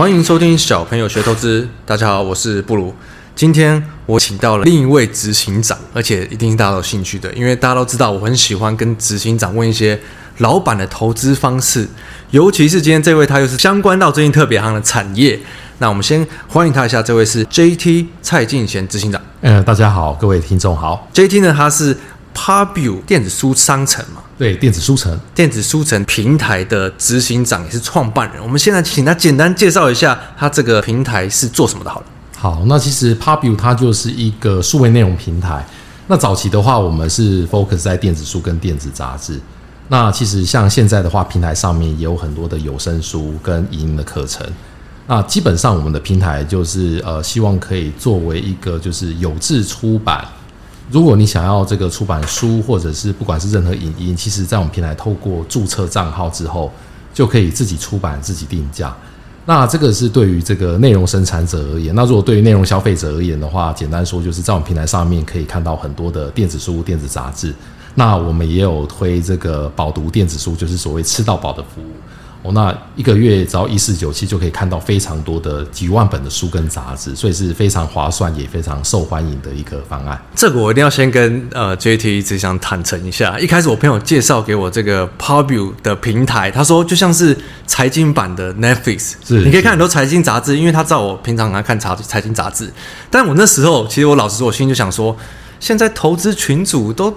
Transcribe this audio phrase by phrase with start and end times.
[0.00, 1.68] 欢迎收听小朋友学投资。
[1.84, 2.94] 大家好，我是布鲁。
[3.36, 10.00] 今天我请到了另一位执行长，而且一定是大家有兴趣的，因为大家都知道我很喜欢跟执行长问一些
[10.38, 11.86] 老板的投资方式，
[12.30, 15.38] 尤其是今天这位，他又是相关到最近特别行的产业。
[15.80, 19.20] 那我们先欢迎他一下，这位是 JT 蔡敬贤执行长。
[19.42, 21.10] 嗯，大家好，各位听众好。
[21.12, 21.94] JT 呢，他是
[22.34, 24.22] Pubu 电子书商城嘛。
[24.38, 28.42] 对，电子书城，电子书城平台的执行长也是创办人。
[28.42, 31.90] 我们现在请他简单介绍一下，他这个平台是做什么的？
[31.90, 32.06] 好了，
[32.38, 35.66] 好，那其实 Pubu 它就是一个数位内容平台。
[36.06, 39.38] 那早期的话，我们是 focus 在电子书跟电子杂志。
[39.88, 44.46] 那其实像现在的话，平台上面也有很多的有声书跟影音的课程。
[45.06, 50.24] 那基本上我们的平台就是呃，希望可以作为一个就是有志出版。
[50.90, 56.72] 如果你想要这个出版书，或者是不管是任何影音，其实，在我们平台透过注册账号之后，
[57.14, 58.94] 就可以自己出版、自己定价。
[59.46, 61.94] 那这个是对于这个内容生产者而言。
[61.94, 67.54] 那如果对于内容消费者而言的话，简单说就是在我们平台上面可以看到很多的电子书、电子杂志。
[67.94, 71.90] 那我们也有推这个饱读电子书，就是所谓吃到饱的服务。
[72.42, 80.18] 哦，那一个月只要一四九七就可以看到非常多的几万本的书跟杂志，所以是非常划算也非常受欢迎的一个方案。
[80.34, 92.72] 这个我一定要先跟呃 JT 一直想坦诚一下，一开始我朋友介绍给我这个 Pubu 的平台，他说就像是财经版的 Netflix，是你可以看很多财经杂志，因为他知道我平常很爱看财财经杂志。
[93.10, 95.14] 但我那时候其实我老实说，我心里就想说，
[95.58, 97.14] 现在投资群组都。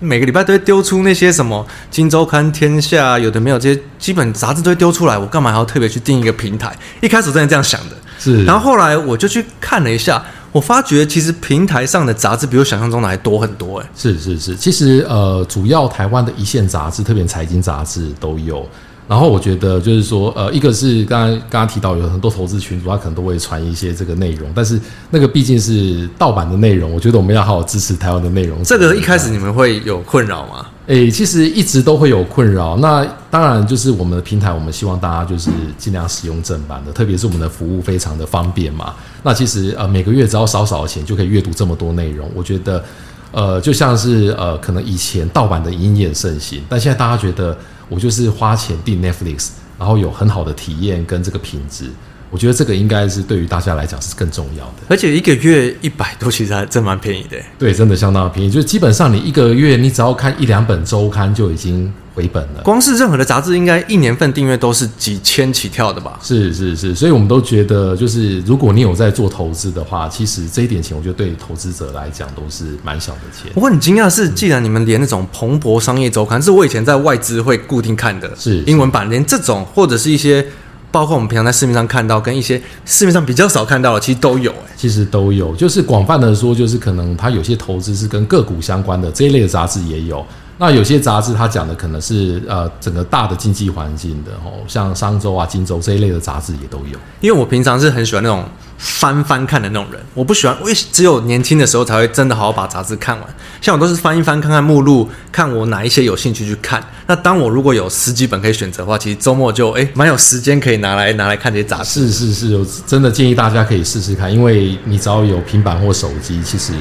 [0.00, 6.76] 每个礼拜都会丢出那些什么《金周刊》《天下》，有的没有这些基本杂志都会丢出来，我干嘛还要特别去定一个平台？
[7.00, 8.44] 一开始我真的这样想的，是。
[8.44, 13.86] 然后后来我就去看了一下，我发觉其实平台上的杂志比我想象中的还多很多，哎。
[13.96, 18.66] 是是是，其实呃，主要台湾的一线杂志，特别财经杂志都有。
[19.08, 28.62] 然后我觉得就是说，呃，一个是刚刚刚刚提到有很多投资群组，他可能都会传一些这个内容，但是那个毕竟是盗版的内容，我觉得我们要好好支持台湾的内容。
[28.62, 30.66] 这个一开始你们会有困扰吗？
[30.88, 32.76] 诶，其实一直都会有困扰。
[32.76, 38.92] 那当然就是我们的平台，我们希望大家就是尽量使用正版的，特别是我们的服务非常的方便嘛。
[39.22, 42.84] 那其实呃每个月只要少少的钱就可以阅读这么多内容，我觉得
[43.32, 47.56] 呃就像是呃可能以前盗版的影音盛行，但现在大家觉得。
[47.88, 51.90] 我就是花钱订 Netflix，然后有很好的体验跟这个品质，
[52.30, 54.74] 我觉得这个应该是对于大家来讲是更重要的。
[54.88, 57.36] 而且一个月一百多，其实还真蛮便宜的。
[57.58, 58.50] 对，真的相当便宜。
[58.50, 61.92] 就基本上你一个月你只要看一两本周刊就已经。
[62.18, 66.18] 回本了，光是任何的杂志，应该一年份订阅都是几千起跳的吧？
[66.20, 73.52] 是是是，所以我们都觉得，就是如果你有在做投资的话，其实这一点钱，我觉得对投资者来讲都是蛮小的钱。
[73.54, 80.44] 不过很惊讶的是，既然你们连那种蓬勃商业周刊，是我以前在外资会固定看的，是英文版，连这种或者是一些，
[80.90, 84.50] 包括我们平常在市面上看到，跟一些市面上比较少看到的，其实都有。
[84.50, 90.26] 哎，其实都有，就是广泛的说，就是可能它有些投资是跟个股相关的这一类的杂志也有。
[90.60, 96.98] 那有些杂志，它讲的可能是呃整个大的经济环境的哦，像商周啊、金周这一类的杂志也都有。
[97.20, 98.44] 因为我平常是很喜欢那种
[98.76, 103.26] 翻翻看的那种人，我不喜欢，我只有年轻的时候才会真的好好把杂志看完。
[103.60, 106.82] 像我都是翻一翻，看看目录，看我哪一些有兴趣去看。
[107.06, 112.10] 那当我如果有十几本可以选择的话，其实周末就诶蛮有时间可以拿来拿来看这些杂志。
[112.10, 116.72] 是是是，我真的建议大家可以试试看，因为你只要有平板或手机，其实。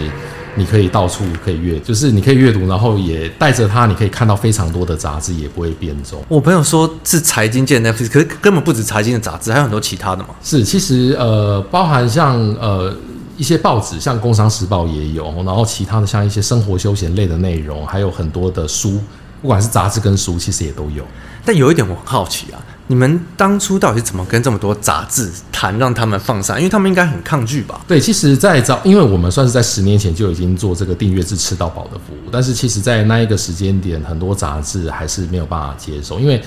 [0.58, 6.22] 你可以到处可以阅，就是你可以阅读，然后也带着它，你可以看到非常多的杂志，也不会变重。
[6.28, 10.30] 我朋友说是财经界的 Netflix，可是根本不止财经的杂志，还有很多其他的嘛。
[10.44, 12.94] 是，其实呃，包含像呃
[13.38, 19.00] 一些报纸，像《工商时报》也有，然后其他的像一些生活休闲类的内容，还有很多的书，
[19.42, 21.04] 不管是杂志跟书，其实也都有。
[21.46, 22.60] 但有一点我很好奇啊。
[22.88, 26.58] 你们当初到底是怎么跟这么多杂志谈，让他们放上？
[26.58, 27.82] 因为他们应该很抗拒吧？
[27.88, 36.42] 对，其实，在早，因为我们算是在十年前就已经做这个订阅制吃到饱的服务，但是其实，在那一个时间点，很多杂志还是没有办法接受，因为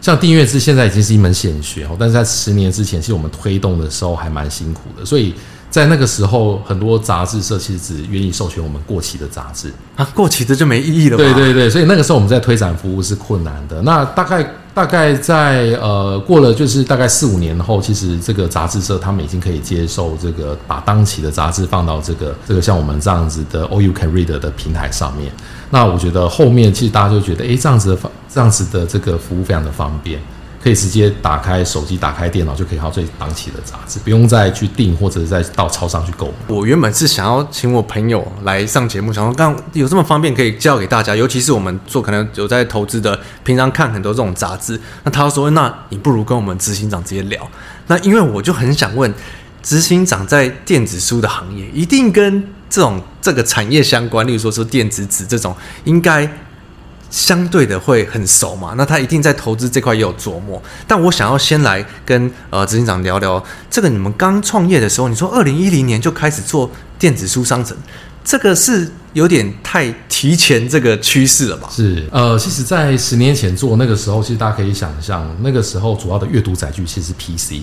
[0.00, 5.34] 像订阅制现在已经是一门显学哦，但是在十年之前，其实我们推动的时候还蛮辛苦的，所以。
[5.68, 11.16] 在那个时候，很多杂志社其实只愿意授权我们过期的杂志啊，过期的就没意义了。
[11.18, 13.82] 对对对，所以那个时候我们在推展服务是困难的。
[13.82, 25.32] 那大概大概在呃过了就是大概四五年后，其实这个杂志社他们已经可以接受这个把当期的杂志放到这个这个像我们这样子的 All You Can Read 的平台上面。
[25.70, 30.20] 那我觉得后面其实大家就觉得，诶，这样子的方这样子的这个服务非常的方便。
[30.66, 36.32] 可以直接打开手机，打开电脑就可以看到最当期的杂志，不用再去订或者再到超商去购买。
[36.48, 44.80] 我原本是想要请我朋友来上节目，想说刚有这么方便可以教给大家，尤其是我们做可能有在投资的，平常看很多这种杂志。
[45.04, 47.48] 那他说，那你不如跟我们执行长直接聊。
[47.86, 49.14] 那因为我就很想问，
[49.62, 55.54] 执行长在电子书的行业一定跟这种这个产业相关，例如说说电子纸这种，
[55.84, 56.28] 应该。
[57.10, 60.60] 相对的会很熟嘛，那他一定在投资这块也有琢磨。
[60.86, 67.76] 但我想要先来跟呃执行长聊聊，这个你们刚创业的时候，你说二零一零年就开始做电子书商城，
[68.24, 71.68] 这个是有点太提前这个趋势了吧？
[71.70, 77.62] 是，呃，其实，在十年前做那个时候，其实大家可以想象，那个时候主要的阅读载具其实是 PC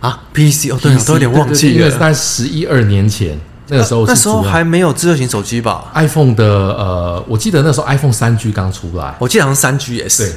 [0.00, 3.38] 啊，PC 哦，对，我都有点忘记了，因为在十一二年前。
[3.68, 10.18] 那个时候那时候还没有智慧型手机吧？iPhone 的呃，我记得那时候 iPhone 三 G 刚出来，我记得好像三 GS。
[10.18, 10.32] 对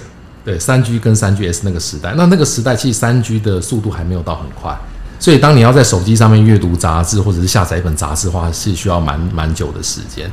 [0.46, 4.76] 对，三 G 跟三 GS 那个时代，那那个时代其实三 G 的速度还没有到很快，
[5.20, 10.32] 所以当你要在手机上面阅读杂志或者是下载一本杂志的话，是需要蛮蛮久的时间。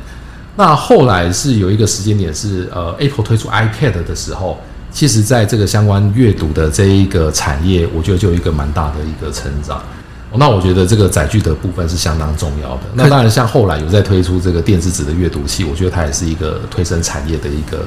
[0.55, 4.57] 那后来是有一个时间点是呃，Apple 推出 iPad 的时候，
[4.91, 9.83] 其实在这个相关阅读的这一个产业，我觉得就有一个蛮大的一个成长。
[10.35, 12.81] 那我觉得这个载具的部分是相当重要的。
[12.93, 17.85] 那当然，像后来有在推出这个电子纸的阅读器，我觉得它也是一个推升产业的一个。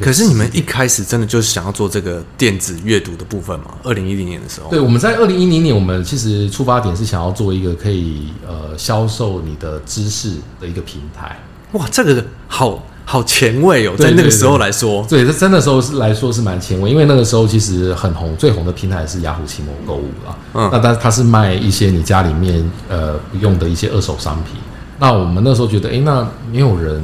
[0.00, 3.66] 可是你们一开始真的就是想要做这个电子阅读的部分吗？
[3.82, 11.38] 二零一零年的时候，对，我们在二零一零年，我们其实出发点是想要做一个可以呃销售你的知识的一个平台。
[11.72, 12.82] 哇，这个好。
[13.08, 20.36] 好前卫哦，在那个时候来说，对，这真的时候是来说是蛮前卫，因为那个时候其实很红，最红的平台是雅虎奇摩购物啦。
[20.54, 24.56] 嗯，那但它是卖一些你家里面呃不用的一些二手商品。
[24.98, 27.00] 那我们那时候觉得，诶，那没有人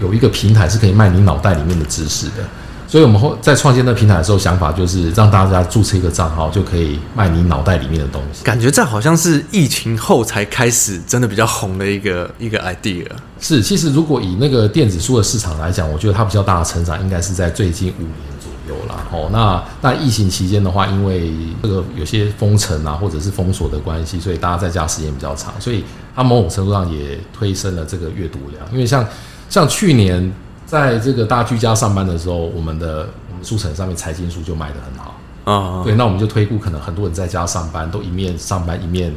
[0.00, 2.42] 有一个平台是可以卖你脑袋里面的知识的。
[2.90, 8.42] 所以我们后在创建那个平台的时候，想法就是让大家注册一个账号，就可以卖你脑袋里面的东西。
[8.42, 13.06] 感觉这好像是疫情后才开始真的比较红的一个一个 idea。
[13.40, 19.06] 是，其实如果以那个电子书的市场来讲，我觉得它比较大的成长应该是在最近五年左右啦。
[19.12, 21.32] 哦，那那疫情期间的话，因为
[21.62, 28.66] 这个有些封城啊，或者是封锁的关系，所以大家在家时间比较长，所以它某种程度上也推升了这个阅读量。
[28.72, 29.06] 因为像
[29.48, 30.34] 像去年。
[30.70, 35.16] 在这个大家居家上班的时候，我们的我们书城上面财经书就卖得很好
[35.52, 35.82] 啊。
[35.82, 39.12] 对，那我们就推估，可能很多人在家上班，都一面上班一面。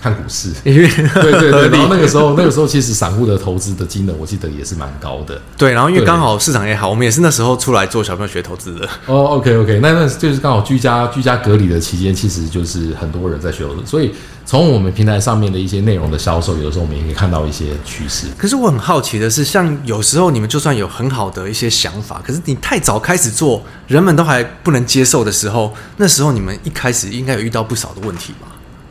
[0.00, 5.40] 看股市， 因为 对对对， 然后那个时候，那个时候其实散户的投资的金额，我记得也是蛮高的。
[5.56, 8.88] 对，然后因为刚好市场也好，我们也是那时候出来做小朋友学投资的。
[9.06, 14.14] 哦，OK OK，那那就是刚好居家居家隔离的期间，其实就是很多人在学投资，所以
[14.46, 18.26] 从我们平台上面的一些内容的销售，有的时候我们也可以看到一些趋势。
[18.36, 28.46] 可是我很好奇的是，像有时候你们就算有很好的一些想法，可是你太早开始做，人们都还不能接受的时候，那时候你们一开始应该有遇到不少的问题吧？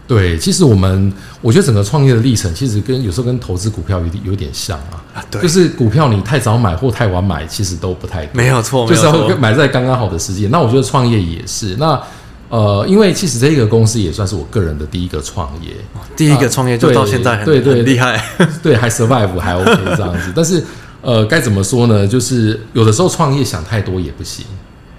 [0.07, 1.11] 对，其实我们
[1.41, 5.03] 我觉得整个创业的历程，其实跟有时候跟投资股票有点有点像啊。
[5.13, 8.29] 啊，对，就是股票你太早买或太晚买，其实都不太对。
[8.33, 10.49] 没有错，就是要买在刚刚好的时间。
[10.49, 11.75] 那我觉得创业也是。
[11.77, 12.01] 那
[12.49, 15.73] 呃，因为其实这个公司也算是我个人的第一个创业，
[16.15, 18.23] 第一个创业就到现在很对对厉害，
[18.63, 20.31] 对，还 survive 还 OK 这样子。
[20.33, 20.63] 但是
[21.01, 22.07] 呃，该怎么说呢？
[22.07, 24.45] 就是有的时候创业想太多也不行，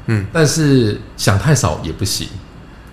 [0.08, 2.28] 嗯，但是想太少也不行。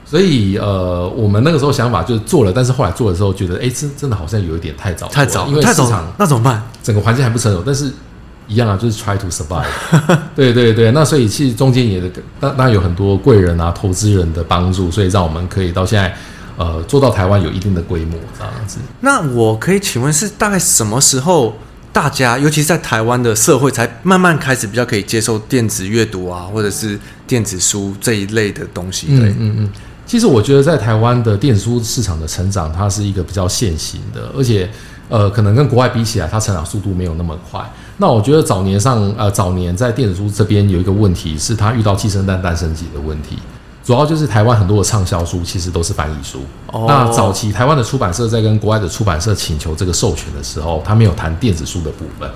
[0.07, 6.62] 所以，呃，我们那个时候想法就是做了，但是后来做的时候觉得，哎，真真的好像有一点太早，太早，因为市场那怎么办？
[6.83, 7.91] 整个环境还不成熟，但是
[8.47, 9.65] 一样啊，就是 try to survive。
[10.35, 12.00] 对对对，那所以其实中间也
[12.39, 16.15] 当当然有很多贵人啊、投资人的帮助，所以让我们可以到现在，
[16.55, 18.77] 呃，做到台湾有一定的规模这样子。
[19.01, 21.57] 那我可以请问是大概什么时候，
[21.91, 29.07] 大家尤其是在台湾的社会才慢慢开始比较可以接受电子阅读啊，或者是电子书这一类的东西？
[29.07, 29.55] 对，嗯嗯。
[29.62, 29.69] 嗯
[30.05, 34.69] 其实我觉得，在台湾的电子书市场的成长，它是一个比较线性的，而且，
[35.09, 37.59] 呃，可能跟国外比起来，它成长速度没有那么快。
[37.97, 43.38] 那我觉得早年上，呃，早年在电子书这边有一个问题是，它遇到寄生蛋，诞生级的问题。
[43.83, 46.39] 主要就是台湾很多的畅销书其实都是翻译书。
[46.71, 46.85] 哦。
[46.88, 52.29] 那早期台湾的出版社在跟国外的出版社请求这个授权的时候，他没有谈电子书的部分。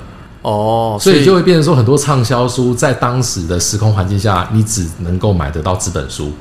[0.43, 0.97] 哦。
[1.01, 6.31] 所以就会变成说，很多畅销书在当时的时空环境下，你只能够买得到纸本书。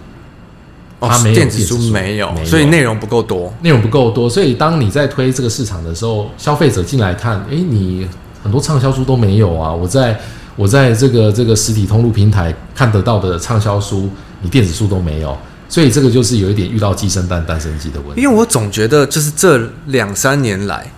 [1.00, 8.08] 它没有电子书没有，没有，所以内容不够多，内容不够多，所以当你在推这个市场的时候，消费者进来看，诶，你
[8.42, 9.72] 很多畅销书都没有啊！
[9.72, 10.18] 我在
[10.56, 14.08] 我在这个这个实体通路平台看得到的畅销书，
[14.42, 15.38] 你电子书都没有，
[15.68, 18.20] 所以这个就是有一点遇到鸡生蛋，蛋生鸡的问题。
[18.20, 20.90] 因为我总觉得，就是这两三年来，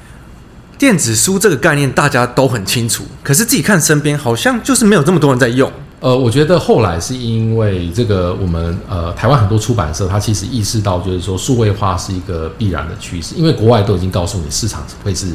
[0.78, 5.70] 电子书这个概念大家都很清楚，可是自己看身边好像就是没有这么多人在用。
[6.00, 15.26] 呃，我觉得后来是因为这个，我们呃台湾很多出版社，它其实意识到就是说数位化是一个必然的趋势，因为国外都已经告诉你市场会是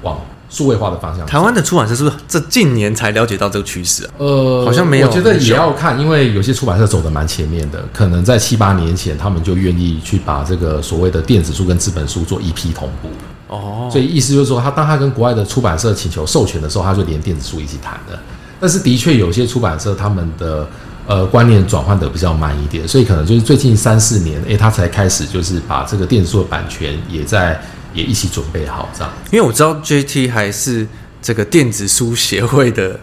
[0.00, 1.26] 往数位化的方向。
[1.26, 4.10] 台湾的出版社是不是这近年才了解到这个趋势啊？
[4.16, 5.06] 呃，好像没有。
[5.06, 13.08] 我觉得也要看，因为有些出版社走的蛮前面的，可能在七八年前，他们就愿意去把这个所谓的电子书跟纸本书做一批同步。
[13.48, 18.18] 哦，所以意思就是说，他当他跟国外的出版社请求授权的时候，他就连电子书一起谈的。
[18.64, 20.66] 但是的确有些出版社他们的
[21.06, 27.60] 呃观念转换的比较慢一点，所以可能就是最近三四年，诶，他才开始就是把这个电子书的版权也在
[27.92, 29.12] 也一起准备好这样。
[29.30, 30.88] 因为我知道 JT 还是
[31.20, 32.98] 这个电子书协会的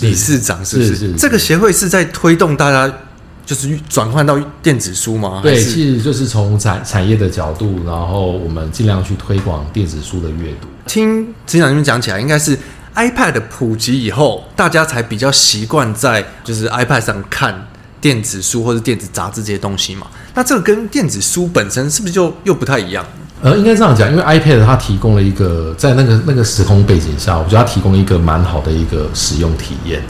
[0.00, 0.88] 理事长，是不是？
[0.88, 2.92] 是是是，这个协会是在推动大家
[3.46, 5.38] 就是转换到电子书吗？
[5.44, 10.66] 对，其实就是从产产业的角度，然后我们尽量去推广电子书的阅读。
[10.86, 12.58] 听执行长你们讲起来，应该是。
[12.94, 17.66] iPad 普及以后，大家才比较习惯在就是 iPad 上看
[18.00, 20.06] 电子书或者电子杂志这些东西嘛。
[20.34, 23.04] 那这个跟电子书本身是不是就又不太一样？
[23.42, 30.02] 呃，应该这样讲，因为 iPad 它提供了一个在那个那个时空背景下，我觉得它提供了一个蛮好的一个使用体验。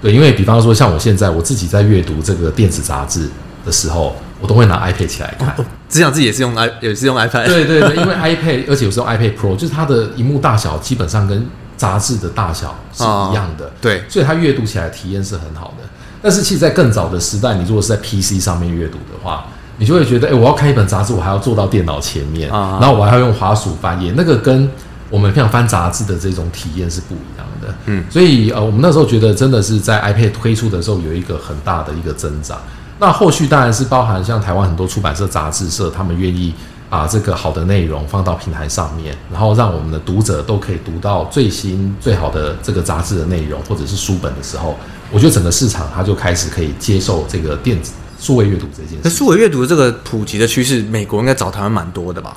[0.00, 3.28] 对，因为比方说像我现在我自己在阅读这个电子杂志
[3.66, 5.54] 的时候，我都会拿 iPad 起来看。
[5.88, 7.46] 只想自己也是用 i 也是用 iPad。
[7.46, 15.88] 对对对，因为 iPad 而且有时候 iPad Pro 就是它的荧幕大小基本上跟杂志的大小是一样的，哦、对，所以它阅读起来体验是很好的。
[16.22, 19.44] 但是，其实，在更早的时代，你如果是在 PC 上面阅读的话，
[19.76, 24.70] 你就会觉得，哎、欸，我要看一本杂志，我还要坐到电脑前面，啊、然后我还要用滑鼠翻页，那个跟
[25.10, 27.74] 我们平常翻杂志的这种体验是不一样的。
[27.86, 32.58] 嗯，所以呃，我们那时候觉得，真的是在 iPad 推出的时候，有一个很大的一个增长。
[32.98, 36.54] 那后续当然是包含像台湾很多出版社、杂志社，他们愿意。
[36.94, 44.76] 把这个好的内容放到平台上面，然后让我们的读者都可以读到最新最好的这个杂志的内容，或者是书本的时候，
[45.10, 48.98] 我觉得整个市场它就开始可以接受这个电子数位阅读这件事。
[49.02, 52.36] 那数位阅读的这个普及的趋势，美国应该找台湾蛮多的吧？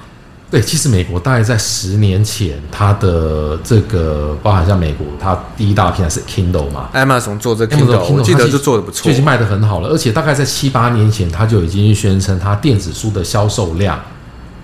[0.49, 9.89] 对，其实美国大概在十年前，它的这个包含像美国，它第一大平台是 Kindle 嘛，Amazon 做这个 Kindle，我记得就做的不错，最近卖的很好了。
[9.89, 13.99] 而且大概在七八年前，它就已经宣称它电子书的销售量。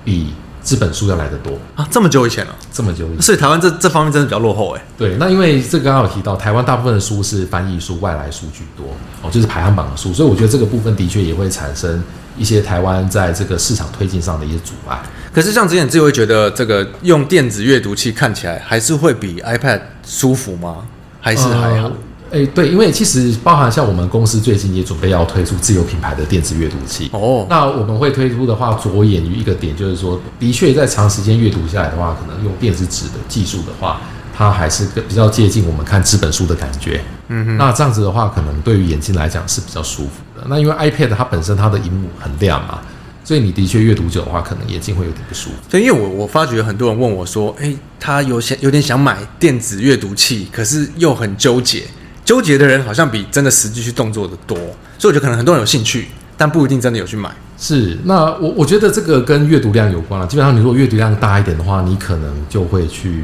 [0.03, 0.33] 比
[0.63, 1.88] 这本书要来的多啊！
[1.91, 4.81] 这么久以前了，啊，这么久以前，所以台湾这这方面真的比较落后哎。
[4.98, 8.86] 对，那因为这个刚刚有提到，台湾大部分的书是翻译书、外来书居多
[9.22, 12.01] 哦，就是排行榜的书，所以我觉得这个部分的确也会产生
[12.38, 14.98] 一些台湾在这个市场推进上的一些阻碍。
[15.33, 20.77] 可是像之前自己会觉得，这个用电子阅读器看起来还是会比 iPad 舒服吗？
[21.19, 21.88] 还是还好？
[21.88, 21.93] 呃
[22.33, 27.45] 哎、欸，对，因为其实包含像我们公司最近也准备要推出自有品牌的电子阅读器哦。
[27.47, 34.01] 那我们会推出的话，着眼于一个点，就是说，的确在长时间阅读下来的话，可能用电子纸的技术的话，
[34.35, 36.99] 它还是比较接近我们看纸本书的感觉。
[37.27, 37.57] 嗯哼。
[37.57, 40.43] 那这样子的话，可能对于眼睛来讲是比较舒服的。
[40.49, 42.79] 那因为 iPad 它本身它的荧幕很亮嘛，
[43.23, 45.55] 所以你的确阅读久的话，可能眼睛会有点不舒服。
[45.69, 51.83] 对，因为我我发觉很多人问我说，哎、欸，他有想有点想买电子阅读器，可是又很纠结。
[52.25, 54.57] 纠结的人好像比真的实际去动作的多，
[54.97, 57.29] 所以我觉得可能很多人有兴趣，但不一定真的有去买。
[57.57, 60.27] 是，那我我觉得这个跟阅读量有关了。
[60.27, 63.23] 基本上，你如果阅读量大一点的话，你可能就会去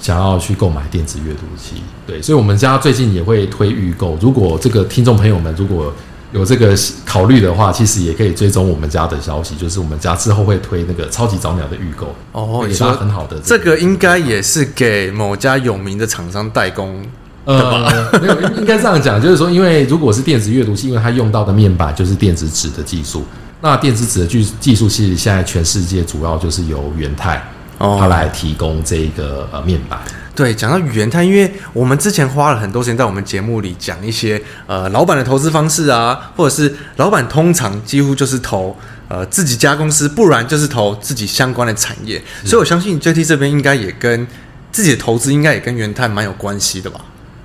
[0.00, 1.82] 想要去购买电子阅读器。
[2.06, 4.18] 对，所以我们家最近也会推预购。
[4.20, 5.92] 如果这个听众朋友们如果
[6.32, 6.76] 有这个
[7.06, 12.14] 考虑的话，其实也可以追踪我们家的消息，就是我们家之后会推那个超级早鸟的预购。
[12.32, 13.38] 哦，也是很好的。
[13.40, 17.02] 这个应该也是给某家有名的厂商代工。
[17.48, 23.24] 呃，没有，应该这样讲，就是说，因为如果是电子阅读器，因为它用到的面板就是电子纸的技术，
[23.62, 27.42] 那电子纸的技技术其实现在全世界主要就是由元泰
[27.78, 29.98] 它来提供这个呃面板。
[30.34, 38.76] 对，讲到元泰，因为我们之前花了很多时间在我们节目里讲一些呃老板的投资方式啊，或者是老板通常几乎就是投
[39.08, 44.26] 呃自己家公司，不然就是投自己相关的产业，所以我相信 JT 这边应该也跟
[44.70, 47.00] 自己的投资应该也跟元泰蛮有关系的吧。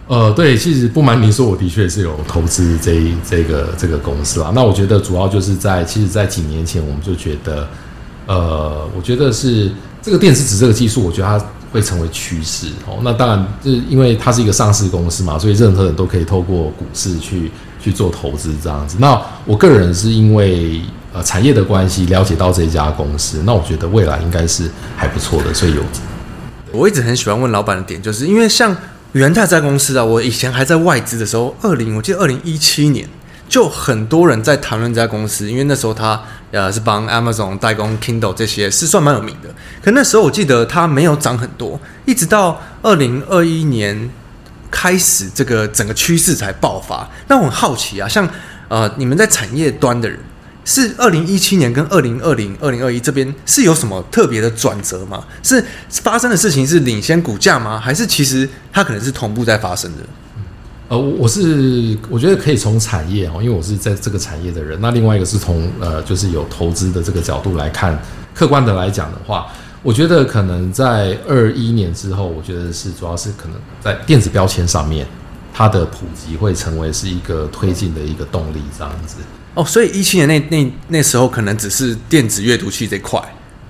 [0.07, 4.51] 呃，对，其实不瞒您说，我的确是有投资这这个这个公司啊。
[4.53, 7.67] 那我觉得主要就是在，其实，在几年前我们就觉得，
[8.27, 13.00] 呃，我觉得是这个电子纸这个技术，我觉得它会成为趋势哦。
[13.01, 17.50] 那当然，就是因为它是一个上市公司嘛，所以任何人都可以透过股市去
[17.81, 18.98] 去做投资这样子。
[19.00, 20.81] 那我个人是因为
[21.13, 25.53] 呃产业的关系了解到这家公司，那我觉得未来应该是还不错的。
[25.53, 25.81] 所以有，
[26.74, 28.75] 我一直很喜欢问老板的点，就是因为像
[29.13, 33.08] 元泰这家公司啊，我以前还在外资的时候，二零我记得二零一七年。
[33.48, 39.50] 就很多人在谈论这家公司，因为那时候他呃是帮 Amazon 代工 Kindle 这些，是算蛮有名的。
[39.84, 44.10] 可那时候我记得它没有涨很多，一直到二零二一年
[44.72, 47.08] 开始，这个整个趋势才爆发。
[47.27, 48.27] 那我很好奇啊，像
[48.70, 50.17] 呃你们在产业端的人，
[50.65, 55.24] 是二零一七年跟二零二零、二零二一这边是有什么特别的转折吗？
[55.41, 57.79] 是发生的事情是领先股价吗？
[57.79, 60.03] 还是其实它可能是同步在发生的？
[60.89, 64.79] 呃，我是我觉得可以从产业哦，因为我是在这个产业的人。
[64.82, 67.98] 那另外一个是从呃，就是有投资的这个角度来看，
[68.34, 69.48] 客观的来讲的话，
[69.82, 75.08] 我觉得可能在二一年之后，我觉得是主要是可能在电子标签上面，
[75.53, 79.17] 它的普及会成为是一个推进的一个动力，这样子。
[79.53, 83.22] 哦，所以一七年那那那时候可能只是电子阅读器这块。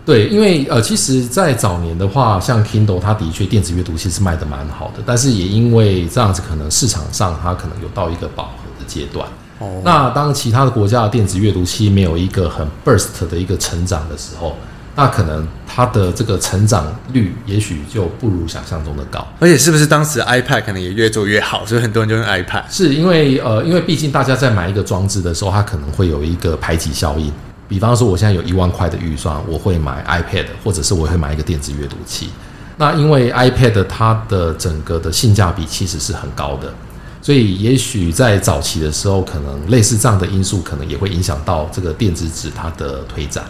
[0.06, 9.26] 对，因为呃，其实，在早年的话，像 Kindle，它的确电子阅读器是卖的蛮好的，但是也因为这样子，可能市场上它可能有到一个饱和的阶段。
[9.60, 14.58] 哦，那当其他的国家的电子阅读器没有一个很 burst 的一个成长的时候，
[14.96, 19.28] 那可能它的这个成长率也许就不如想象中的高。
[19.40, 22.64] 而且，是不是当时 iPad 可能也越做越好，所以很多人就用 iPad？
[22.70, 27.32] 是因为呃，因为毕竟大家在买一个装置的时候，它可能会有一个排挤效应。
[27.68, 32.30] 比方说，我现在有一万块的预算，我会买 iPad，或者是我会买一个电子阅读器。
[32.78, 36.72] 那因为 iPad 它的整个的性价比其实是很高的，
[37.20, 43.44] 所以也许在早期的时候，可能类似这样的因素，可能也会影响到这个电子纸它的推展。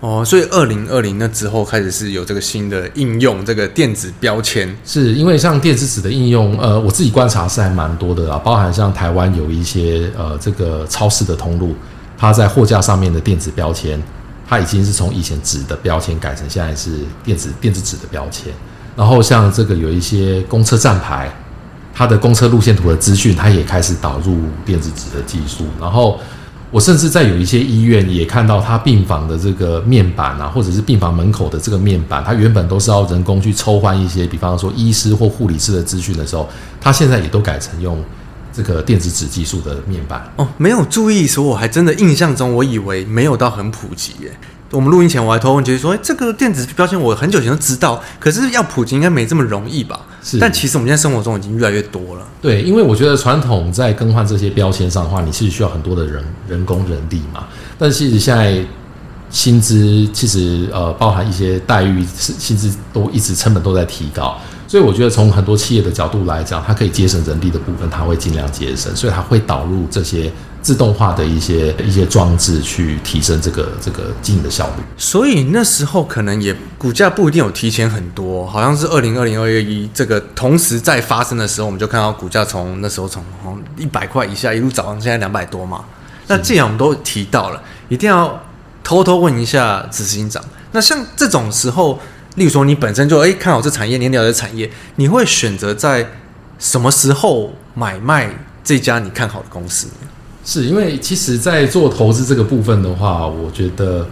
[0.00, 11.74] 哦，所以二零二零那之后开始是有这个新的应用，这个电子标签，是因为像电子纸的应用，呃，我自己观察是还蛮多的啊，包含像台湾有一些呃这个超市的通路。
[12.16, 13.98] 它在货架上面的电子标签，
[14.46, 18.52] 它已经是从以前纸的标签改成现在是电子电子纸的标签。
[18.94, 21.34] 然后像这个有一些公车站牌，
[21.94, 25.64] 它的公车路线图的资讯，它也开始导入电子纸的技术。
[25.80, 26.20] 然后
[26.70, 36.48] 我甚至在有一些医院也看到，他病房的这个面板啊，或者是病房门口的这个面板，它原本都是要人工去抽换一些，比方说医师或护理师的资讯的时候，
[36.80, 38.02] 他现在也都改成用。
[38.52, 44.32] 这个电子纸技术的面板哦，没有注意所以，我还真的印象中，我以为没有到很普及耶。
[44.72, 50.00] 我们录音前我还偷问杰说，哎，这个电子标签我很久以前就知道，可是要普及应该没这么容易吧？
[50.22, 52.26] 是，但其实我们现在生活中已经越来越多了。
[52.40, 57.44] 对，因为我觉得传统在更换这些标签上的话，你其实需要很多的人人工人力嘛。
[57.76, 58.64] 但其实现在
[59.28, 64.38] 薪资其实呃包含一些待遇，薪资都一直成本都在提高。
[64.68, 70.30] 所以我觉得，从很多企业的角度来讲，它可以节省人力的部分，它会尽量节省，所以它会导入这些
[70.62, 74.82] 自动化的一些一些装置，去提升这个这个经营的效率。
[74.96, 83.22] 所以那时候可能也股价不一定有提前很多，好像是二零二零二一这个同时在发生的时候，我们就看到股价从那时候从
[83.76, 85.84] 一百块以下一路涨到现在两百多嘛。
[86.26, 88.42] 那既然我们都提到了，一定要
[88.84, 91.98] 偷偷问一下执行长，那像这种时候。
[92.36, 96.06] 例如说，你本身就诶看好这产业，你了解产业，你会选择在
[96.60, 98.30] 什么时候买卖
[98.62, 99.88] 这家你看好的公司？
[100.50, 104.04] 是因为其实，在做投资这个部分的话，我觉得，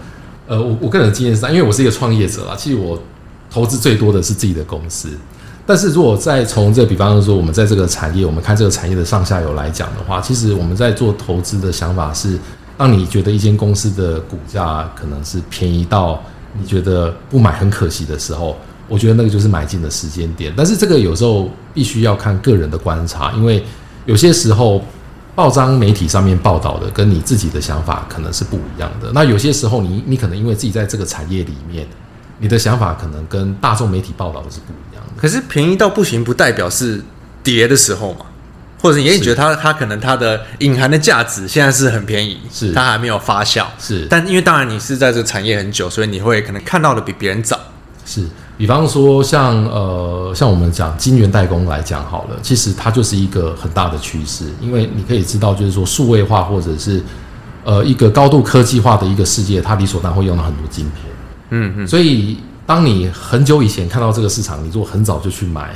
[0.46, 2.96] 呃，我我个人的经验是，因为我是一个创业者啦，其实我
[3.50, 5.08] 投资最多的是自己的公司。
[5.66, 12.38] 但是如果再从这，比方说，我们在这个产业，我们看这个产业的上下游来讲的话，其实我们在做投资的想法是，
[12.76, 16.22] 当你觉得一间公司的股价可能是便宜到。
[16.58, 18.56] 你觉得不买很可惜的时候，
[18.88, 20.52] 我觉得那个就是买进的时间点。
[20.56, 23.62] 但是这个有时候必须要看个人的观察，因为
[24.06, 24.82] 有些时候
[25.38, 29.12] 报章媒体上面报道的跟你自己的想法可能是不一样的。
[29.14, 31.86] 那有些时候你你可能因为自己在这个产业里面，
[32.40, 35.12] 你的想法可能跟大众媒体报道的是不一样的。
[35.16, 37.00] 可是便宜到不行，不代表是
[37.44, 38.26] 跌的时候嘛？
[38.80, 44.08] 或者你也觉得它它可能它的隐含的价值现在是很便宜，是它还没有发酵，是。
[44.10, 47.56] 但因为当然你是在这个产业很久，所以你会可能看到的比别人早。
[48.04, 48.26] 是，
[48.58, 57.00] 比方说像呃像我们讲晶圆代工来讲好了，其实它就是一个很大的趋势，因为你可以知道就是说数位化或者是
[57.64, 61.04] 呃一个高度科技化的一个世界，它理所当然会用到很多晶片。
[61.50, 61.86] 嗯嗯。
[61.86, 65.72] 所以当你很久以前看到这个市场，你如果很早就去买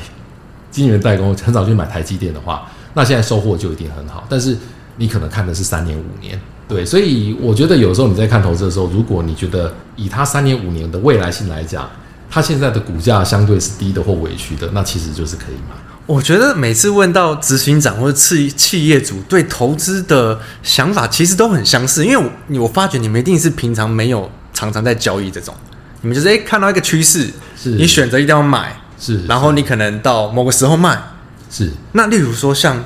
[0.71, 2.67] 晶圆代工，很早就买台积电的话。
[2.95, 4.55] 那现在收获就一定很好，但是
[4.97, 11.89] 你可能看的是三年五年，对，所以我觉得有时候你在看投资的时候，如果你觉得以它三年五年的未来性来讲，
[12.33, 15.77] 它现在的股价相对是低的或委屈的，那其实就是可以买。
[16.07, 22.07] 我觉得每次问到执行长或者企企业主对投资的想法，其实都很相似。
[22.07, 25.55] 因为我我发觉你们一定是平常没有常常在交易这种，
[26.01, 30.99] 你们就是哎看到一个趋势，是你选择一定要买，是，然后你可能到某个时候卖，
[31.51, 31.71] 是。
[31.93, 32.83] 那例如说像，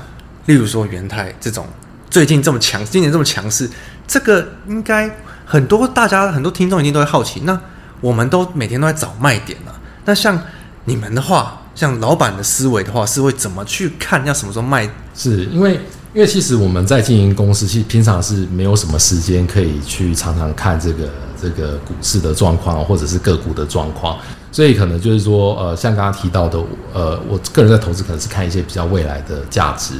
[0.47, 1.65] 例如说元泰这种
[2.09, 3.69] 最近这么强，今年这么强势，
[4.05, 5.09] 这个应该
[5.45, 7.39] 很多大家很多听众一定都会好奇。
[7.45, 7.59] 那
[8.01, 9.73] 我们都每天都在找卖点啊，
[10.05, 10.39] 那像
[10.85, 11.61] 你们的话。
[11.77, 14.89] 像老板的思维的话，是会怎么去看要什么时候卖？
[15.13, 15.73] 是因为，
[16.11, 21.07] 因为其实我们在经营公司，其实平常是没有什么时间可以去常常看这个
[21.39, 24.17] 这个股市的状况，或者是个股的状况，
[24.51, 26.57] 所以可能就是说，呃，像刚刚提到的，
[26.95, 29.93] 呃，我个人在投资可能是看一些比较未来的价值，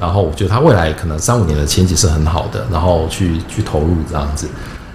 [0.00, 4.48] 然后我觉得它未来可能三五年的前景是很好的，然后去去投入这样子。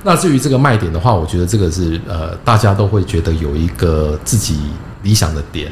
[0.06, 4.60] 那至于这个卖点的话，我觉得这个是呃，大家都会觉得有一个自己
[5.02, 5.72] 理想的点。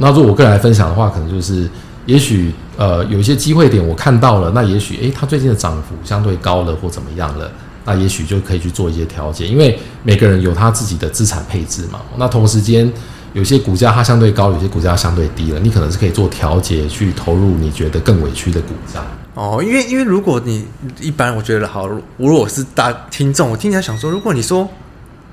[0.00, 1.68] 那如果我个人来分享的话，可能就是，
[2.04, 7.48] 也许呃有一些机会点我看到了，那也许诶，它最近的涨幅相对高了或怎么样了，
[7.84, 12.00] 那也许就可以去做一些调节，因为每个人有他自己的资产配置嘛。
[12.16, 12.92] 那同时间
[13.32, 19.00] 有些股价它相对高，有些股价相对低了，你可能是可以做调节去投入你觉得更委屈的股价。
[19.34, 20.66] 哦，因为因为如果你
[21.00, 24.68] 一般我觉得好，如果我是大听众，我听起来想说，如果你说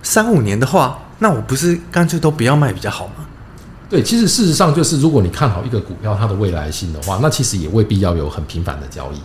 [0.02, 3.26] 三五年的话，那我不是干脆都不要卖比较好吗？
[3.90, 9.20] 对，其实事实上就是，如果你看好一个股票它的未来性的话，那其实也未必要有很频繁的交易。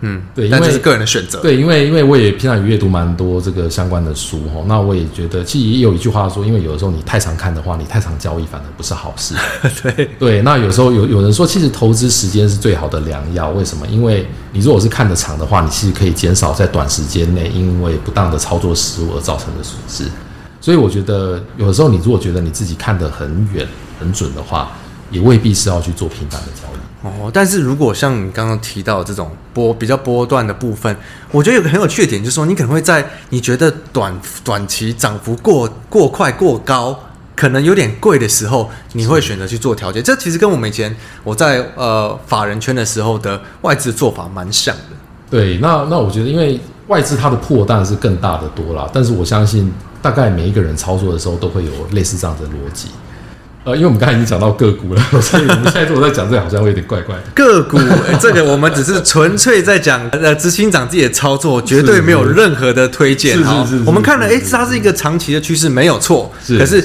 [0.00, 1.40] 嗯，对，因为这是个人的选择。
[1.40, 9.34] 对，因为因为我也平常也阅读蛮多这个相关的书哈，那我也觉得，其实也有一句话说，因为有的时候你太常看的话，你太常交易反而不是好事。
[9.82, 13.50] 对对，那有时候有有人说，其实投资时间是最好的良药。
[13.50, 13.86] 为什么？
[13.88, 20.04] 因为你如果是看得长的话，你其实可以减少在短时间内因为不当的操作失误而造成的损失。
[20.60, 23.66] 所以我觉得，有的时候你如果觉得你自己看得很远。
[24.00, 24.70] 很准的话，
[25.10, 26.67] 也未必是要去做频繁的交易
[27.02, 27.30] 哦。
[27.32, 30.96] 但是如果像你刚刚提到这种波比较波段的部分，
[31.30, 36.98] 我觉得有个很有趣的点，就是说你可能会在你觉得短短期涨幅过过快过高，
[37.36, 40.02] 可能有点贵的时候，你会选择去做调节。
[40.02, 44.96] 这其实跟我们以前我在呃法人圈的时候的外资做法蛮像的。
[45.30, 52.88] 对，那那我觉得，因为外资它的破蛋是更大的多啦，但是我相信大概每一个人操作的时候都会有类似这样的逻辑。
[53.68, 57.22] 呃，因为我们刚才已经讲到个股了， 所以我们现在如果在讲这个，好像会有点怪怪的。
[57.34, 57.78] 个股，
[58.18, 63.36] 这个我们只是纯粹在讲呃执行长自己的操作，绝对没有任何的推荐。
[63.36, 66.32] 是是是，我们看了，哎，它是一个长期的趋势，没有错。
[66.42, 66.82] 是，可是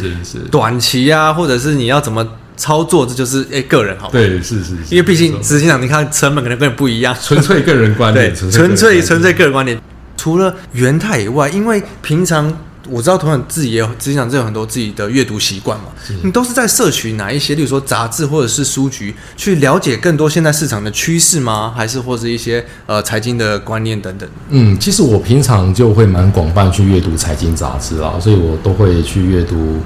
[0.52, 4.10] 短期啊，或者是你要怎么操作，这就是哎个人好。
[4.10, 4.74] 对，是是。
[4.90, 9.80] 因为毕竟执行长，你看成本可能跟你不一样，纯粹个人观点，纯粹纯粹个人观点。
[10.18, 12.54] 除了元泰以外，因为平常。
[12.90, 15.86] 我知道，同样自己也有，实际上这有很多自己的阅读习惯嘛。
[16.24, 21.74] 你都是在摄取哪一些，例如说杂志或者是书局，去了解更多现在市场的趋势吗？
[21.76, 24.28] 还是或者一些呃财经的观念等等？
[24.50, 29.80] 嗯，其实我平常就会蛮广泛去阅读财经杂志啦，所以我都会去阅读，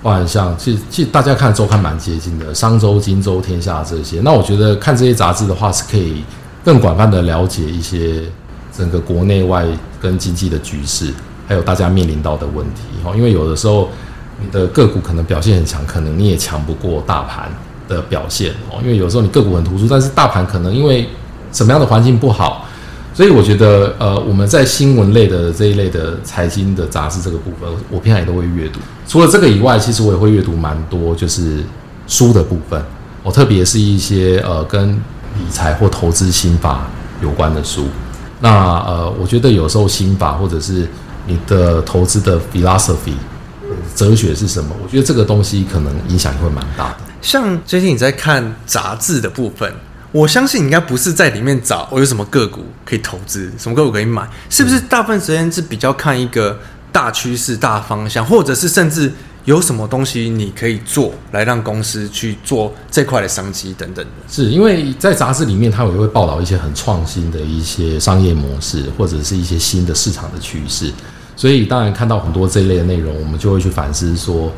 [0.00, 4.20] 包含像其实其实大家看周刊蛮接近的，商周、金周、天下这些。
[4.20, 6.22] 那我觉得看这些杂志的话，是可以
[6.64, 8.22] 更广泛的了解一些
[8.76, 9.66] 整个国内外
[10.00, 11.12] 跟经济的局势。
[11.46, 13.88] 还有大家面临到的问题哦，因为有的时候
[14.40, 17.50] 你的个股可能表现很强，可能你也强不过大盘
[17.88, 18.78] 的表现哦。
[18.82, 21.08] 因为有时候你个股很突出，但是大盘可能因为
[21.52, 22.66] 什么样的环境不好，
[23.12, 28.80] 所以我觉得呃，我们在新闻类的这一类的财经的杂志这个部分，我平常也都会阅读。
[29.06, 31.62] 除了这个以外，其实我也会阅读蛮多就是
[32.08, 32.82] 书的部分，
[33.22, 36.88] 我特别是一些呃跟理财或投资心法
[37.22, 37.86] 有关的书。
[38.40, 40.88] 那呃，我觉得有时候心法或者是
[41.26, 43.14] 你的投资的 philosophy
[43.94, 44.74] 哲学是什么？
[44.82, 46.98] 我觉得这个东西可能影响会蛮大的。
[47.22, 49.72] 像最近你在看杂志的部分，
[50.12, 54.80] 我相信你应该不是在里面找我有什么个股可以投资，什么个股可以买，是不是？
[54.80, 56.58] 大部分时间是比较看一个
[56.92, 59.12] 大趋势、大方向，或者是甚至。
[59.44, 64.10] 有什么东西你可以做来让公司去做这块的商机等等的？
[64.26, 70.90] 是因为在杂志里面，它也会报道一些很创新的一些商业模式，或者是一些新的市场的趋势。
[71.36, 74.52] 所以当然看到很多这一类的内容，我们就会去反思说：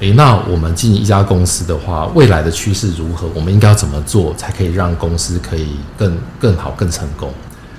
[0.00, 3.28] 诶，那我们进一家公司的话，未来的趋势如何？
[3.34, 7.32] 我们应该要怎么做才可以让公司可以更更好、更成功？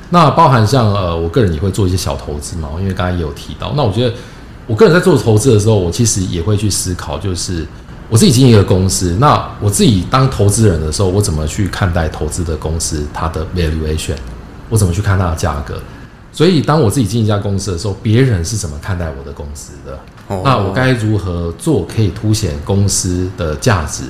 [0.10, 3.74] 那包含像呃，我个人也会做一些小投资嘛，因为刚才也有提到。
[3.76, 4.14] 那我觉得。
[4.68, 7.66] 我个人在做投资的时候，我其实也会去思考，就是
[8.08, 14.16] 我自己经营一个公司，那我自己当投资人的时候，我怎么去看待投资的公司它的 valuation，
[14.70, 15.82] 我怎么去看它的价格？
[16.32, 20.00] 所以当我自己进一家公司的时候，别人是怎么看待我的公司的？
[20.46, 24.04] 那我该如何做可以凸显公司的价值？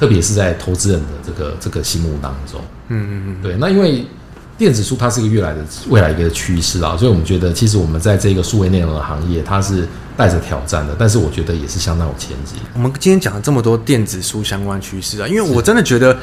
[0.00, 2.60] 特别是在投资人的这个这个心目当中。
[2.88, 3.56] 嗯嗯嗯，对。
[3.58, 4.06] 那因为
[4.56, 12.54] 电子书它是一个越来的未来一个趋势啊，所以我们觉得其实我们在这个数位内容的行业，它是带着挑战的，但是我觉得也是相当有前景。
[12.74, 16.16] 我们今天讲了这么多电子书相关趋势啊，因为我真的觉得。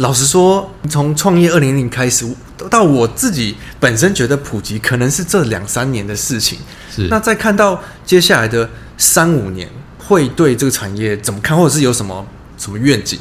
[0.00, 2.26] 老实说，从创业二零零开始
[2.70, 6.58] 到我自己本身觉得普及，可能是这两三年的事情。
[6.90, 7.06] 是。
[7.08, 13.18] 那再看到接下来的三五年，会对这个产业怎么看，或者是有什么什么愿景？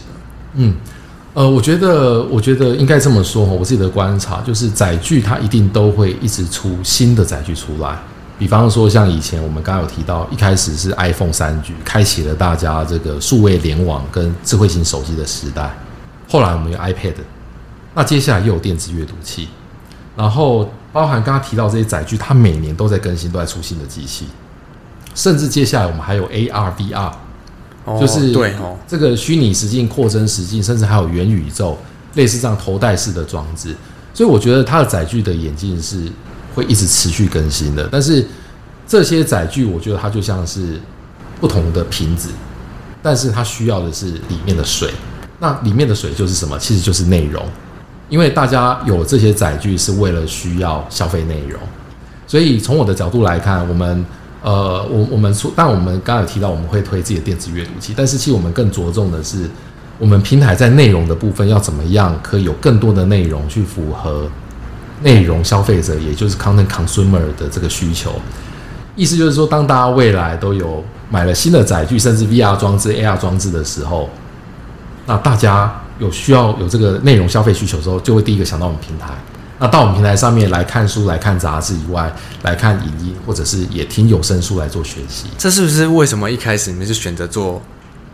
[0.53, 0.73] 嗯，
[1.33, 7.99] 呃，我觉得，我觉得应该这么说哈，我自己的观察就是，载具它一定都会一直出新的载具出来。
[8.37, 15.77] 比方说，像以前我们刚刚有提到，一开始是 iPhone 三 G，开启了大家这个数位联网跟智慧型手机的时代。
[16.29, 17.15] 后来我们有 iPad，
[17.95, 19.47] 那接下来又有电子阅读器，
[20.15, 24.27] 然后包含刚刚提到这些载具，它每年都在更新，都在出新的机器，
[25.15, 27.11] 甚至接下来我们还有 AR、VR，
[27.99, 31.75] 就是对哦，这个虚拟实境、扩增实境，甚至还有元宇宙，
[32.13, 33.75] 类似这样头戴式的装置。
[34.13, 36.11] 所以我觉得它的载具的演进是
[36.53, 37.89] 会一直持续更新的。
[37.91, 38.27] 但是
[38.87, 40.79] 这些载具，我觉得它就像是
[41.39, 42.29] 不同的瓶子，
[43.01, 44.93] 但是它需要的是里面的水。
[45.39, 46.59] 那里面的水就是什么？
[46.59, 47.41] 其实就是内容，
[48.09, 51.57] 因为大家有这些载具是为了需要消费内容，
[52.27, 54.05] 所以从我的角度来看，我们
[54.43, 59.49] 呃，我我们说，但我们刚才有提到我们会推自己的电子阅读器，但是其实我们更着重的是，
[59.97, 64.29] 我们平台在内容的部分要怎么样可以有更多的内容去符合
[65.01, 68.11] 内容消费者，也就是 content consumer 的这个需求。
[68.97, 74.09] 意思就是说，当大家未来都有买了新的载具，甚至 VR 装置、AR 装置的时候。
[75.09, 79.07] 那大家有需要有这个内容消费需求的时候，就会第一个想到我们平台。
[79.57, 85.25] 那到我们平台上面来看书、来看杂志以外，来看影音，或者是也听有声书来做学习。
[85.35, 87.59] 这是不是为什么一开始你们是选择做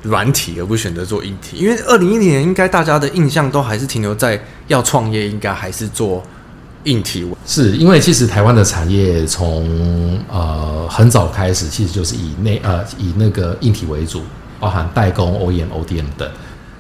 [0.04, 1.58] 软体，而不选择做硬体？
[1.58, 6.24] 因为二零一零年应该大家的印象都还是停留在要创业，应该还是做
[6.86, 7.30] 硬体。
[7.46, 14.22] 是因为其实台湾的产业从呃很早开始，其实就是以内呃以那个硬体为主，
[14.62, 16.28] 包含代工、OEM、ODM 等。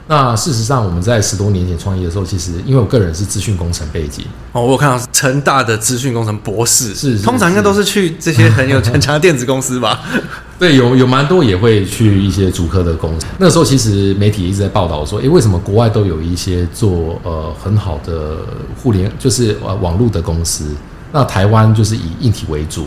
[0.07, 9.99] 那事实上，我们在十多年前创业的时候，其实因为我个人是资讯工程背景哦，我有看到成大的资讯工程博士，是，通常应该都是去这些很有 很强的电子公司吧？
[10.59, 13.25] 对，有有蛮多也会去一些主科的公司。
[13.39, 18.37] 那个时候其实媒体一直在报道说，诶，为什么国外都有一些做呃很好的
[18.81, 20.65] 互联，就是呃网络的公司，
[21.11, 22.85] 那台湾就是以硬体为主，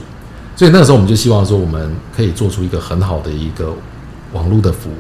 [0.55, 3.75] 所以那个时候我们就希望说，我们可以做出一个很好的一个
[4.33, 4.95] 网络的服务。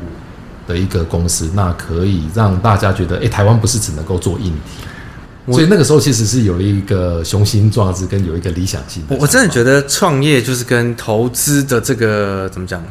[0.68, 4.52] 的一个公司，那可以让大家觉得，哎、欸，台湾不是只能够做硬
[5.46, 9.02] 体，所以那个时候其实是有了一个雄心壮志跟有一个理想性。
[9.08, 12.84] 我我真的觉得创业就是跟投资的这个怎么讲，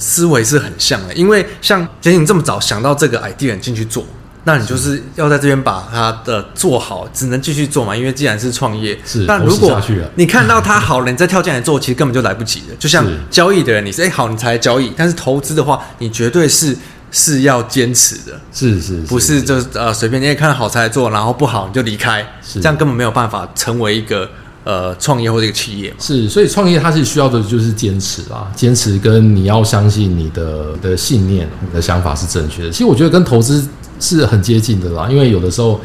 [0.00, 1.14] 思维是很像的。
[1.14, 4.04] 因为像杰你这么早想到这个 idea 进去做，
[4.42, 7.94] 那你就是要在这边把它的做好，只能继续做嘛。
[7.94, 9.80] 因为既然是创业，是，但如果
[10.16, 12.74] 你看到它好了，你再跳进来做，其实根本就来不及了。
[12.80, 16.76] 就像交易的人，你是哎、欸、好，你才交易，但是投资的话，你绝对是。
[17.10, 24.28] 是要坚持的，是是，是，不是就呃随便你也看好才做，然后不好你就离开，是这样根本没有办法成为一个
[24.62, 25.92] 呃创业或者一个企业。
[25.98, 32.70] 是，所以创业它是需要的就是坚持啊，坚持跟你要相信你的的信念，你的想法是正确的。
[32.70, 33.66] 其实我觉得跟投资
[33.98, 35.80] 是很接近的啦，因为有的时候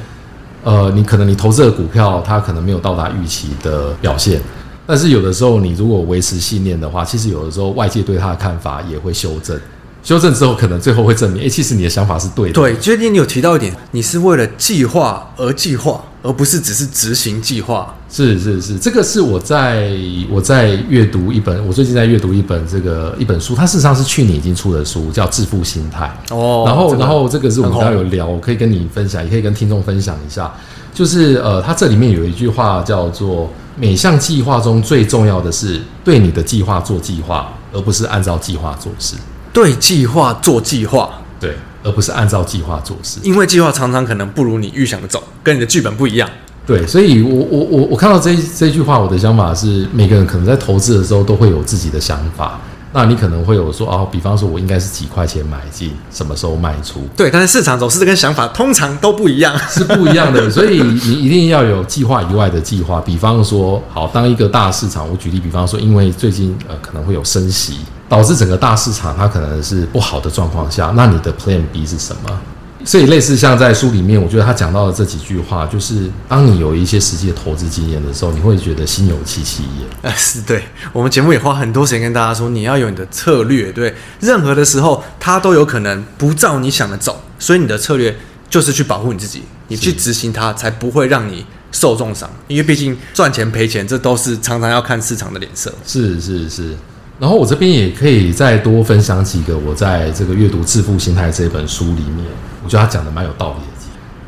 [0.64, 4.40] 呃你可能你投资的股票它可能没有到达预期的表现，
[4.86, 9.60] 但是有的时候你如果维持信念的话，其实有的时候外界对它的看法也会修正。
[10.06, 12.54] 修正之后，可能最后会证明，哎，其实你的想法是对的。
[12.54, 17.91] 对，最近你有提到一点，你是为了计划而计划，而不是只是执行计划。
[18.08, 19.89] 是是是，这个是我在
[20.30, 26.15] 我在阅读一本，我最近在阅读一本这个一本书，它事实上是去年已经出的书，叫《致富心态》。
[26.36, 30.54] 哦，然后、这个、然后这个是我们刚刚有聊，我可以跟你分享，也可以跟听众分享一下，
[30.94, 39.15] 就是呃，它这里面有一句话叫做：每项计划中最重要的是对你的计划做计划，而不是按照计划做事。
[39.56, 43.20] 对计划做计划，对，而不是按照计划做事。
[43.24, 46.30] 因为计划常常可能不如你预想的走，跟你的剧本不一样。
[46.68, 52.60] 对，所以我我我我看到这这句话，我的想法是，每个人可能在投资的时候都会有自己的想法。
[52.98, 57.02] 那你可能会有说哦，比方说我应该是几块钱买进，什么时候卖出？
[57.18, 60.50] 对，但是市场走势跟想法通常都不一样， 是不一样的。
[60.50, 63.02] 所以你一定要有计划以外的计划。
[63.02, 72.40] 比方说，好，当一个大市场，我举例，比方说，因为最近呃可能会有升息，导致整个大市场它可能是不好的状况下，那你的 Plan B 是什么？
[72.86, 79.89] 所以，类似像在书里面，我觉得他讲到的这几句话，就是当你有一些实际的投资经验的时候，你会觉得心有戚戚焉。
[80.04, 80.63] 呃，是对。
[80.93, 83.71] 我们节目也花很多时间跟大家说，你要有你的策略。
[83.71, 88.15] 对，任何的时候，它都有可能不照你想的走，所以你的策略
[88.50, 92.30] 就是去保护你自己，你去执行它，才不会让你受重伤。
[92.48, 95.74] 因为毕竟赚钱赔钱，这都是常常要看市场的脸色。
[95.88, 96.76] 是是是。
[97.17, 102.26] 然后我这边也可以再多分享几个我在这个阅读《致富心态》这本书里面，
[102.65, 103.75] 我觉得他讲的蛮有道理的。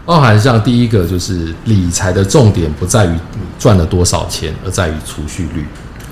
[0.06, 5.66] 包含像第一个就是理财的重点不在于你赚了多少钱，而在于储蓄率。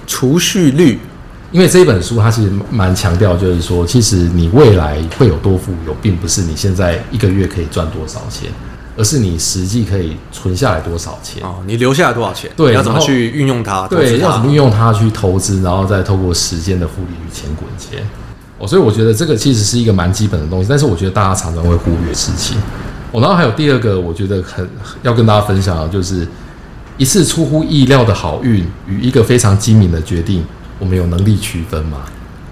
[0.05, 0.99] 储蓄率，
[1.49, 8.49] 因为这一本书它其实蛮强调，就是说，其实你未来会有多富有，并不是你现在一个月可以赚多少钱，
[8.97, 11.41] 而是你实际可以存下来多少钱。
[11.41, 12.51] 哦，你留下来多少钱？
[12.57, 13.87] 对，要怎么去运用它？
[13.87, 18.05] 对，要怎么运用它去投资，然后再透过时间的复利去钱滚钱。
[18.65, 22.57] 哦，所以我觉得这个其实是一个蛮基本的东西，但是我觉得大家常常会忽略事情。
[23.13, 24.67] 然后还有第二个，我觉得很
[25.01, 26.27] 要跟大家分享的，就是
[26.97, 30.43] 一次出乎意料的好运与一个非常精明的决定，
[30.79, 31.99] 我们有能力区分吗？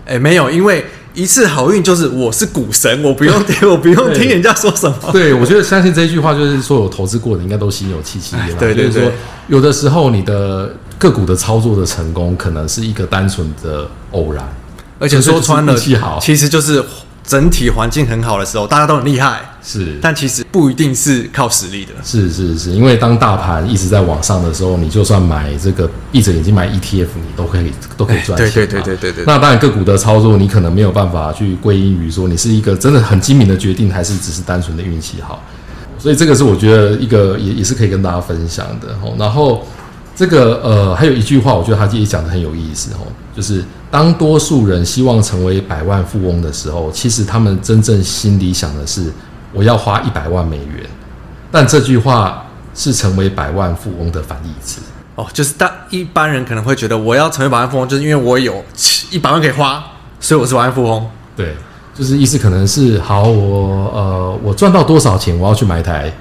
[0.06, 4.96] 哎，没有，因为一次好运就是我是股神，我不用 听，我不用听人家说什么。
[5.12, 8.58] 对，我觉得相信这一句话，就是说有投资过的应该都心有戚戚焉。
[8.58, 9.12] 对对对，就是说
[9.48, 14.48] 有的时候你的个股的操作的成功，可能是一个单纯的偶然，
[15.00, 15.76] 而且说穿了，
[16.22, 16.84] 其实就是。
[17.26, 21.94] 整体环境很好的时候，大家都很厉害，是，但其实不一定是靠实力的。
[22.04, 28.52] 是是是，因为当大盘一直在往上的时候，你就算买这个闭着眼睛买 ETF，你都可以都可以赚钱。
[28.52, 29.24] 对对对对对对。
[29.26, 35.42] 那当然个股的操作，你可能没有办法去归因于说你是一个真的很精明的决定，还是只是单纯的运气好。
[35.98, 38.94] 所以这个是我觉得一个也也是可以跟大家分享的。
[39.18, 39.66] 然后
[40.16, 43.64] 这个呃还有一句话，我觉得他自己讲的很有意思哦，就是。
[43.94, 49.14] 当多数人希望成为百万富翁的时候，其实他们真正心里想的是
[49.54, 50.84] 我要花一百万美元。
[51.52, 54.82] 但这句话是成为百万富翁的反义词
[55.14, 58.66] 哦，就是当一般人可能会觉得我要成为百万富翁，就是因为我有
[59.12, 59.84] 一百万可以花，
[60.20, 61.08] 所以我是百万富翁。
[61.36, 61.56] 对，
[61.94, 66.12] 就是意思可能是好，我呃我赚到多少钱，我要去买一台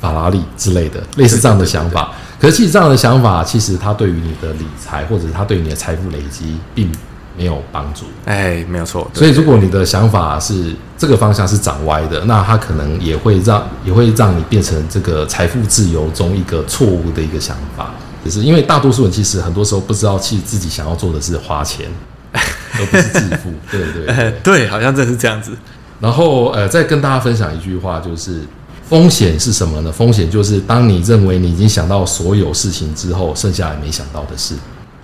[0.00, 2.10] 法拉利之类的，类似这样的想法。
[2.40, 6.90] 可是，其实这样的想法，其实它对于你的理财，或者是它对于你的财富累积，并
[7.36, 8.06] 没有帮助。
[8.24, 9.10] 哎，没有错。
[9.12, 17.90] 所以，如果你的想法是这个方向是长歪的，那它可能也会让也会让你变成这个财富自由中一个错误的一个想法。
[18.24, 21.86] 只是因为大多数人其实很多时候不知道，其实自己想要做的是花钱，
[22.32, 23.52] 而不是致富。
[23.70, 25.52] 对对对， 对，好像真是这样子。
[26.00, 28.40] 然后，呃，再跟大家分享一句话，就是。
[28.90, 29.92] 风险是什么呢？
[29.92, 34.56] 风险就是当你认为你已经想到所有事情之后，剩下来没想到的事，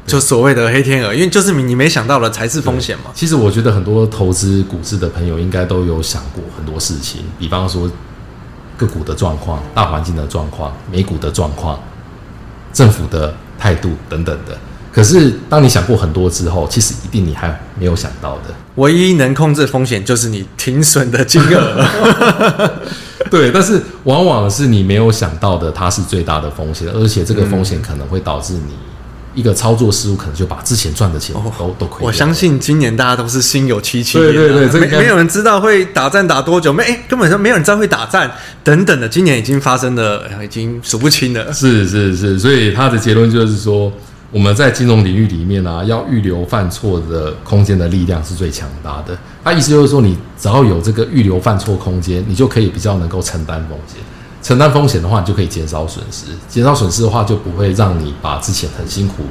[0.09, 1.15] 就所谓的黑天鹅。
[1.15, 3.13] 因为就是你没想到的才是风险嘛。
[3.15, 7.89] 其实我觉得很多投资股市的朋友应该都有想过很多事情，比方说
[8.77, 11.79] 个股的状况、大环境的状况、美股的状况、
[12.73, 14.59] 政府的态度等等的。
[14.93, 21.87] 可是当你想过很多之后，其实一定你还没有想到的，唯一能控制风险就是你停损的金额。
[23.31, 28.75] 对，但是往往是你没有想到的，它是最大的风险，而且这个风险可能会导致你
[29.35, 32.07] 一个操作失误，可能就把之前赚的钱都、哦、都亏。
[32.07, 34.21] 我相信今年大家都是心有戚戚、啊。
[34.21, 38.31] 对对对，这个没有人知道会打战打多久，没哎，根本上没有人知道会打战
[38.63, 39.09] 等等的。
[39.09, 41.53] 今年已经发生的已经数不清了。
[41.53, 43.93] 是是是，所以他的结论就是说。
[44.33, 49.17] 我们在金融领域里面呢、啊，要预留犯错的空间的力量是最强大的。
[49.45, 53.99] 那意思就是说，你只要有这个预留犯错空间，你就可以比较能够承担风险。
[54.43, 56.27] 承担风险的话，你就可以减少损失。
[56.49, 59.23] 减少损失的话，就不会让你把之前很辛苦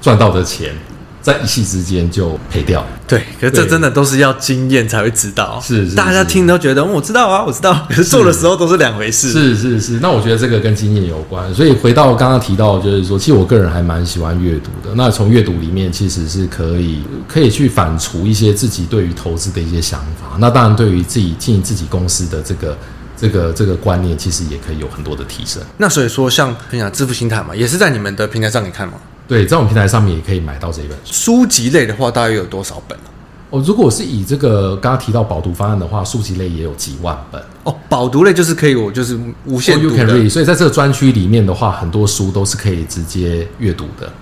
[0.00, 0.74] 赚到的钱。
[1.22, 10.00] 在一夕之间就赔掉，对，可是这真的都是要经验才会知道，是，是，大家听都觉得我知道啊，我知道，可 是做的时候都是两回事，是是是，是。
[10.00, 14.94] 那我觉得这个跟经验有关，所以回到刚刚提到，就是说，其实我个人还蛮喜欢阅读的。
[14.94, 20.38] 那从阅读里面，其实是可以可以去反刍一些自己对于投资的一些想法。
[20.38, 22.78] 那当然，对于自己经营自己公司的这个
[23.14, 25.60] 这个这个观念，其实也可以有很多的提升。
[25.76, 28.94] 那所以说，像分享致富心态嘛，也是在你们的平台上你看吗？
[29.30, 33.06] 对，在我们平台上面也可以买到这一本书籍类的话，大约有多少本啊？
[33.50, 37.72] 哦，如果是以这个刚刚提到饱读方案的话，书籍类也有几万本哦。
[37.88, 40.02] 饱读类就是可以，我就是无限读的。
[40.02, 40.28] Oh, read.
[40.28, 44.12] 所以在这个专区里面的话，很多书都是可以直接阅读的。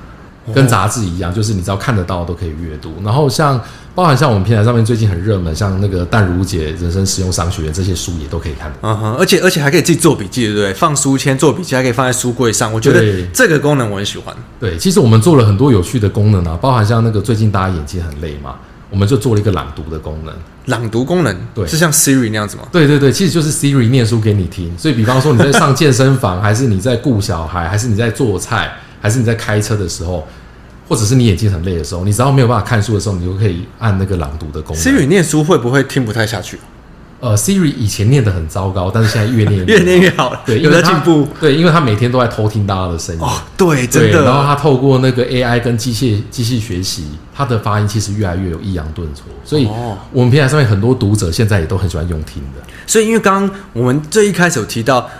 [0.55, 2.95] 跟杂志一样，就是你只要看得到都可以阅读。
[3.03, 3.59] 然后像
[3.99, 8.73] 包含像我们平台上面最近很热门，像那个淡如姐人生实用商学院这些书也都可以看。
[8.81, 10.73] 嗯哼，而且而且还可以自己做笔记，对不对？
[10.73, 12.73] 放书签做笔记，还可以放在书柜上。
[12.73, 14.33] 我觉得这个功能我很喜欢。
[14.61, 18.55] 对，其实我们做了很多有趣的功能啊，包含像那个最近大家眼睛很累嘛，
[18.89, 20.33] 我们就做了一个朗读的功能。
[20.67, 22.63] 朗读功能，对，是像 Siri 那样子吗？
[22.71, 24.73] 对对对，其实就是 Siri 念书给你听。
[24.79, 30.25] 所以比方说你在上健身房， 还是你在顾小孩，还是你在做菜，还是你在开车的时候。
[30.89, 34.83] 或者是你眼睛很累的时候，你只要没有办法看书的时候，你就可以按那个朗读的功能。
[34.83, 36.59] Siri 念书会不会听不太下去？
[37.21, 41.27] 呃，Siri 以前念得很糟糕，但是现在越念越念越好了， 对，有在进步。
[41.41, 43.21] 对，因为他每天都在偷听大家的声音。
[43.21, 44.25] 哦，对，真的。
[44.25, 49.25] 然后他透过那个 AI 跟机械机器学习，他的发音其实越来越有抑扬顿挫。
[49.45, 49.69] 所以，
[50.13, 52.63] 我们平台上面很多读者现在也都很喜欢用听的。
[52.87, 55.11] 所以，因为刚刚我们最一开始有提到，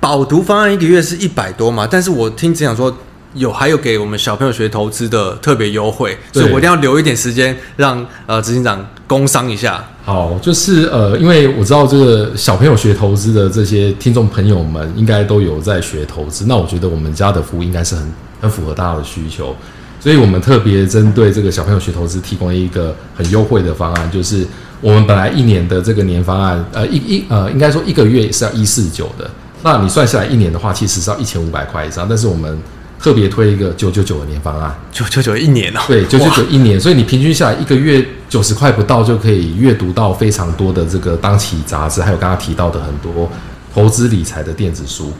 [0.00, 2.96] 饱读方案一个月是一百多嘛，但是我听只想说。
[3.38, 9.82] 有还有给我们小朋友学投资的特别优惠，所以我一定要留一点时间让呃执行长工商一下。
[10.04, 19.54] 好，就是呃，因为我知道这个小朋友学投资的这些听众朋友们应该都有在学投资，那我觉得我们家的服务应该是很很符合大家的需求，
[20.00, 24.46] 所以我们特别针对这个小朋友学投资提供了一个很优惠的方案，就是
[24.80, 29.30] 我们本来一年的这个年方案，呃一一呃应该说一个月是要一四九的，
[29.62, 32.58] 那你算下来一年的话，其实是要一千五百块以上，但是我们
[32.98, 43.30] 特别推一个九九九的年方案，九九九一年哦，对，九九九一年，所以你平均下来一个月九十块不到就可以阅读到非常多的这个当期杂志，还有刚刚提到的很多
[43.72, 45.12] 投资理财的电子书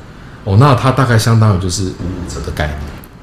[0.43, 2.79] 哦，那它大概相当于就是五五折的概念，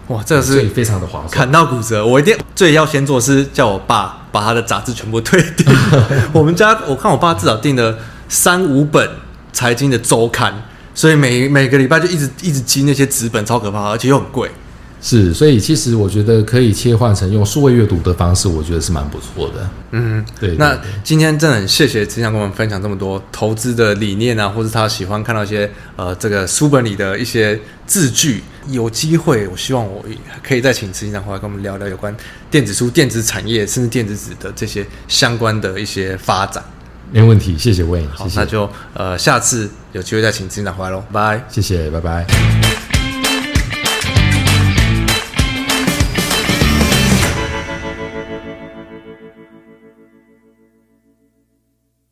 [0.08, 2.06] 哇，这个是非常的划算，砍到骨折。
[2.06, 5.66] 我一定最要先做是叫我爸把他的杂志全部退订。
[6.32, 7.98] 我们家我看我爸至少订了
[8.30, 9.10] 三五本
[9.52, 10.54] 财经的周刊。
[10.96, 14.50] 所以每每个礼拜就一直一直积那些纸本，超可怕，而且又很贵。
[15.02, 19.70] 是，所以其实我觉得可以切换成用数位阅读的方式，我觉得是蛮不错的。
[19.92, 20.56] 嗯，对。
[20.56, 28.42] 那今天真的很谢谢执行长跟我们分享这么多投资的理念啊，或是他喜欢看到一些呃这个书本里的一些字句。
[28.70, 30.04] 有机会，我希望我
[30.42, 32.16] 可以再请执行长回来跟我们聊聊有关
[32.50, 36.64] 电子书、电子产业甚至电子纸的这些相关的一些发展。
[37.12, 38.40] 没问题，谢谢 Wayne，好，谢谢。
[38.40, 42.95] 那就呃下次有机会再请执行长回来喽，拜，谢谢，拜拜。